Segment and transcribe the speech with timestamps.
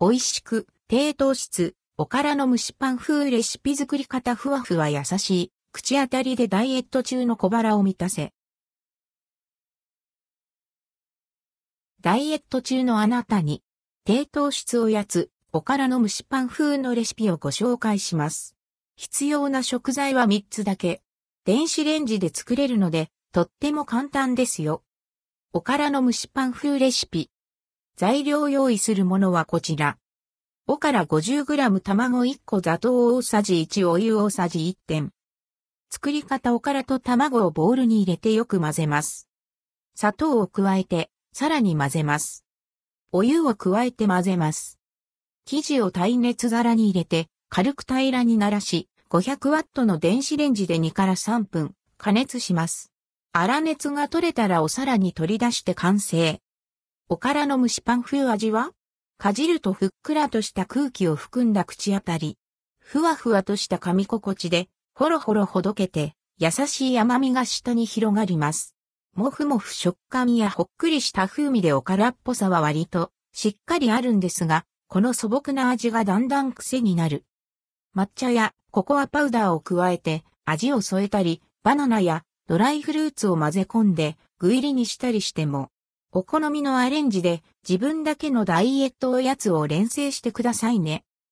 [0.00, 8.32] 美味しく、低糖質、おからの蒸しパン風レシピ作り方ふわふわ優しい、口当たりでダイエット中の小腹を満たせ。
[12.00, 13.64] ダイエット中のあなたに、
[14.04, 18.54] 低糖質おやつ、おからの蒸しパン風のレシピをご紹介します。
[18.94, 21.02] 必要な食材は3つだけ。
[21.44, 24.84] 電子レンジで作れるので、とっても簡単ですよ。
[25.52, 27.32] おからの蒸しパン風レシピ。
[27.98, 29.98] 材料用意するものはこちら。
[30.68, 35.10] おから 50g 卵1個砂糖大さじ1お湯大さじ1点。
[35.90, 39.26] 作り方おからと卵をボウルに入れてよく混ぜます。
[39.96, 42.44] 砂糖を加えて、さらに混ぜます。
[43.10, 44.78] お湯を加えて混ぜます。
[45.44, 52.92] 生地を耐熱皿に入れて、軽く平らにならし、500ワットの電子レンジで2から3分加熱します。
[53.34, 56.40] 粗熱が取れたらお皿に取り出して完成。
[57.10, 58.72] おからの蒸しパン風味は
[59.16, 62.36] かじるとふっくらとした空気を含んだ口当たり。
[62.80, 68.76] ふわふわとした噛み心地で、ほろほろほどけて、優しい甘みが下に広がります。
[69.16, 77.24] もふもふ食感やほっくりした風味でおからっぽさは割としっかりあるんですが、この素朴な味がだんだん癖になる。
[77.96, 85.70] 抹茶やココアパウダーを加えて味を添えたり、バナナやドライフルーツを混ぜ込んで具入りにしたりしても
[86.10, 91.04] お好みのアレンジで自分だけのダイエットおやつを連成してくださいね。